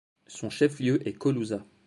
Son 0.25 0.49
chef-lieu 0.49 1.07
est 1.07 1.13
Colusa. 1.13 1.63